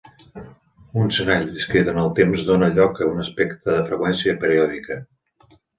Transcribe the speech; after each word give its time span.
Un 1.01 1.11
senyal 1.17 1.45
discret 1.51 1.91
en 1.93 2.01
el 2.05 2.11
temps 2.21 2.47
dóna 2.49 2.73
lloc 2.81 3.05
a 3.07 3.13
un 3.13 3.23
espectre 3.29 3.79
de 3.79 3.87
freqüència 3.93 4.39
periòdica. 4.45 5.03